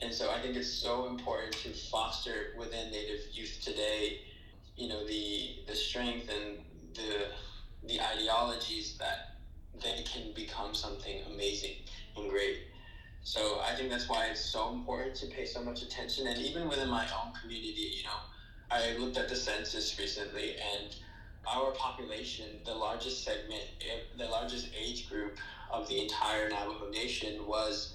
[0.03, 4.21] And so I think it's so important to foster within Native youth today,
[4.77, 6.59] you know, the the strength and
[6.95, 7.29] the
[7.87, 9.36] the ideologies that
[9.83, 11.77] they can become something amazing
[12.17, 12.59] and great.
[13.23, 16.29] So I think that's why it's so important to pay so much attention.
[16.29, 18.21] And even within my own community, you know,
[18.71, 20.95] I looked at the census recently, and
[21.47, 25.39] our population, the largest segment, eh, the largest age group
[25.71, 27.95] of the entire Navajo Nation was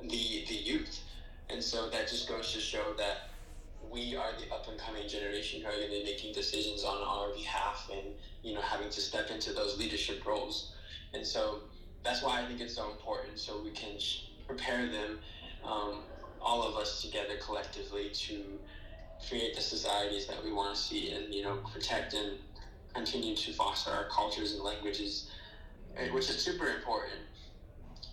[0.00, 1.02] the the youth.
[1.48, 3.30] And so that just goes to show that
[3.90, 7.02] we are the up and coming generation who are going to be making decisions on
[7.02, 10.72] our behalf and you know having to step into those leadership roles.
[11.14, 11.60] And so
[12.02, 13.98] that's why I think it's so important so we can
[14.46, 15.18] prepare them,
[15.64, 16.02] um,
[16.40, 18.58] all of us together collectively to
[19.28, 22.38] create the societies that we want to see and you know protect and
[22.94, 25.30] continue to foster our cultures and languages,
[25.96, 27.20] eh, which is super important.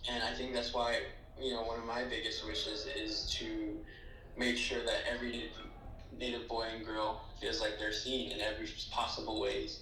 [0.10, 1.00] And I think that's why
[1.40, 3.78] you know one of my biggest wishes is to
[4.38, 5.50] make sure that every
[6.18, 9.82] native boy and girl feels like they're seen in every possible ways.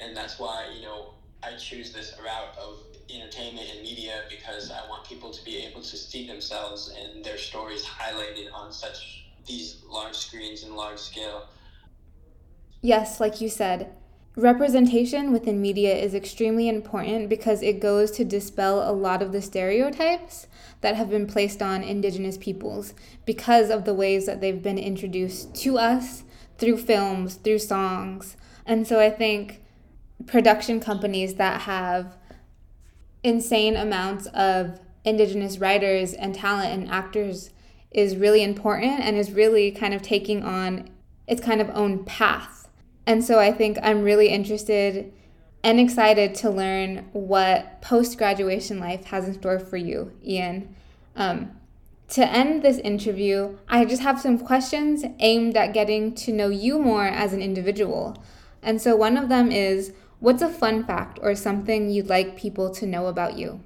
[0.00, 2.78] And that's why you know I choose this route of
[3.12, 7.38] entertainment and media because I want people to be able to see themselves and their
[7.38, 11.48] stories highlighted on such these large screens and large scale.
[12.82, 13.92] Yes, like you said,
[14.36, 19.42] representation within media is extremely important because it goes to dispel a lot of the
[19.42, 20.46] stereotypes
[20.80, 22.94] that have been placed on indigenous peoples
[23.26, 26.22] because of the ways that they've been introduced to us
[26.58, 28.36] through films, through songs.
[28.64, 29.59] And so I think
[30.26, 32.16] production companies that have
[33.22, 37.50] insane amounts of indigenous writers and talent and actors
[37.90, 40.88] is really important and is really kind of taking on
[41.26, 42.68] its kind of own path.
[43.06, 45.12] And so I think I'm really interested
[45.62, 50.74] and excited to learn what post graduation life has in store for you, Ian.
[51.16, 51.52] Um,
[52.10, 56.78] to end this interview, I just have some questions aimed at getting to know you
[56.78, 58.22] more as an individual.
[58.62, 62.68] And so one of them is What's a fun fact or something you'd like people
[62.72, 63.60] to know about you?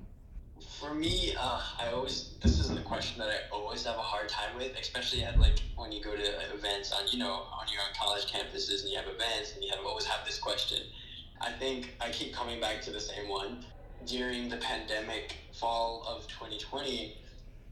[0.79, 4.29] For me, uh, I always this is the question that I always have a hard
[4.29, 7.83] time with, especially at like when you go to events on you know on your
[8.01, 10.79] college campuses and you have events and you have always have this question.
[11.41, 13.65] I think I keep coming back to the same one.
[14.07, 17.17] During the pandemic, fall of 2020,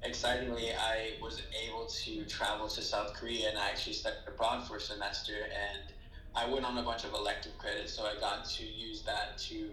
[0.03, 4.79] excitingly, I was able to travel to South Korea and I actually studied abroad for
[4.79, 5.93] a semester and
[6.35, 9.71] I went on a bunch of elective credits, so I got to use that to,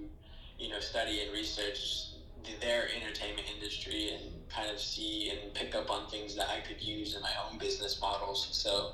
[0.58, 2.08] you know, study and research
[2.62, 6.82] their entertainment industry and kind of see and pick up on things that I could
[6.82, 8.48] use in my own business models.
[8.52, 8.94] So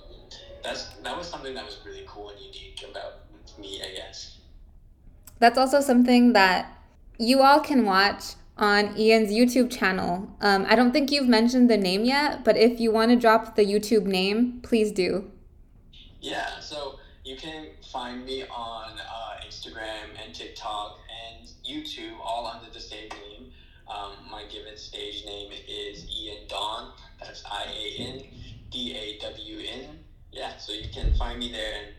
[0.63, 3.22] that's that was something that was really cool and unique about
[3.59, 4.38] me, I guess.
[5.39, 6.78] That's also something that
[7.18, 10.30] you all can watch on Ian's YouTube channel.
[10.41, 13.55] Um, I don't think you've mentioned the name yet, but if you want to drop
[13.55, 15.30] the YouTube name, please do.
[16.22, 22.71] Yeah, so you can find me on uh, Instagram and TikTok and YouTube, all under
[22.71, 23.51] the same name.
[23.88, 26.91] Um, my given stage name is Ian Dawn.
[27.19, 28.23] That's I A N
[28.71, 29.99] D A W N.
[30.32, 31.93] Yeah, so you can find me there, and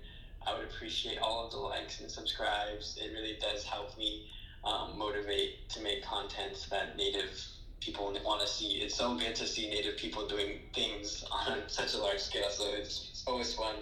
[0.46, 2.96] I would appreciate all of the likes and subscribes.
[3.02, 4.28] It really does help me
[4.62, 7.30] um, motivate to make content that Native
[7.80, 8.78] people want to see.
[8.78, 12.50] It's so good to see Native people doing things on such a large scale.
[12.50, 13.74] So it's, it's always fun.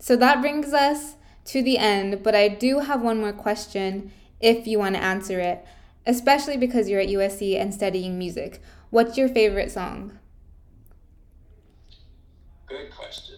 [0.00, 4.66] So that brings us to the end, but I do have one more question if
[4.66, 5.62] you want to answer it,
[6.06, 8.62] especially because you're at USC and studying music.
[8.88, 10.18] What's your favorite song?
[12.66, 13.36] Good question.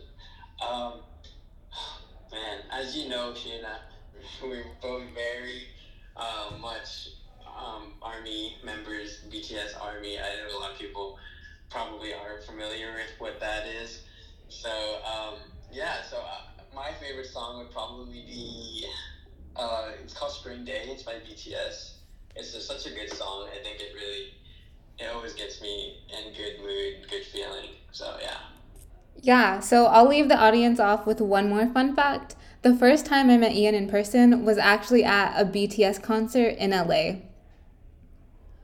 [0.64, 1.00] Um,
[2.30, 3.78] man, as you know, Sheena,
[4.42, 5.64] we're both very
[6.16, 7.08] uh, much
[7.44, 10.16] um, Army members, BTS Army.
[10.16, 11.18] I know a lot of people
[11.70, 14.02] probably aren't familiar with what that is.
[14.48, 14.70] So,
[15.04, 15.38] um,
[15.72, 18.86] yeah, so uh, my favorite song would probably be
[19.56, 20.84] uh, it's called Spring Day.
[20.86, 21.92] It's by BTS.
[22.34, 23.48] It's just such a good song.
[23.52, 24.34] I think it really
[24.98, 27.70] it always gets me in good mood, good feeling.
[27.90, 28.38] So yeah.
[29.20, 32.34] Yeah, so I'll leave the audience off with one more fun fact.
[32.62, 36.70] The first time I met Ian in person was actually at a BTS concert in
[36.70, 37.16] LA.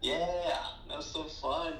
[0.00, 0.16] Yeah,
[0.88, 1.74] that was so fun.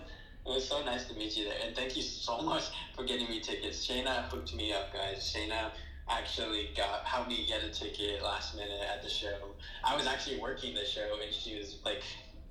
[0.47, 1.59] It was so nice to meet you there.
[1.65, 2.65] And thank you so much
[2.95, 3.87] for getting me tickets.
[3.87, 5.35] Shayna hooked me up, guys.
[5.35, 5.71] Shayna
[6.09, 9.37] actually got helped me get a ticket last minute at the show.
[9.85, 12.03] I was actually working the show, and she was like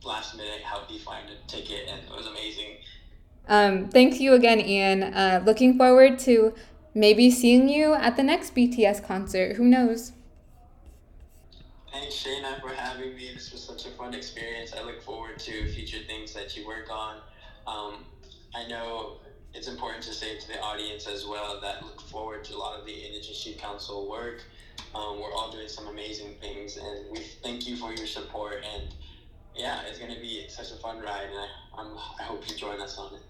[0.03, 2.77] last minute helped me find a ticket, and it was amazing.
[3.47, 5.03] Um, thank you again, Ian.
[5.03, 6.53] Uh, looking forward to
[6.93, 9.55] maybe seeing you at the next BTS concert.
[9.55, 10.11] Who knows?
[11.91, 13.31] Thanks, Shayna, for having me.
[13.33, 14.73] This was such a fun experience.
[14.73, 17.17] I look forward to future things that you work on.
[17.65, 18.05] Um,
[18.53, 19.17] I know
[19.57, 22.79] it's important to say to the audience as well that look forward to a lot
[22.79, 24.43] of the Indigenous Youth Council work.
[24.93, 28.63] Um, we're all doing some amazing things, and we thank you for your support.
[28.75, 28.93] And
[29.55, 32.55] yeah, it's going to be such a fun ride, and I, I'm, I hope you
[32.55, 33.21] join us on it.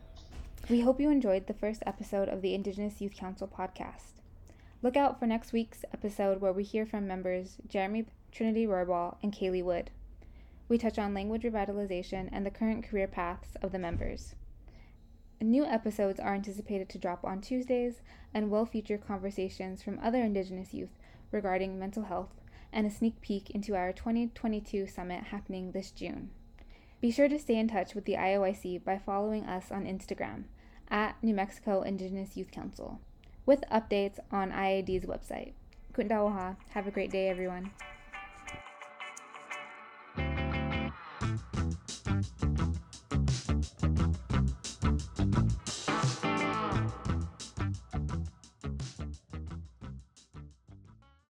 [0.69, 4.19] We hope you enjoyed the first episode of the Indigenous Youth Council podcast.
[4.83, 9.31] Look out for next week's episode where we hear from members Jeremy Trinity Rohrbal and
[9.31, 9.91] Kaylee Wood.
[10.67, 14.35] We touch on language revitalization and the current career paths of the members.
[15.39, 18.01] New episodes are anticipated to drop on Tuesdays
[18.33, 20.97] and will feature conversations from other Indigenous youth
[21.31, 22.33] regarding mental health
[22.73, 26.31] and a sneak peek into our 2022 summit happening this June.
[26.99, 30.45] Be sure to stay in touch with the IYC by following us on Instagram
[30.89, 32.99] at New Mexico Indigenous Youth Council
[33.45, 35.53] with updates on IAD's website.
[35.93, 36.57] Kundawaha.
[36.69, 37.71] Have a great day, everyone.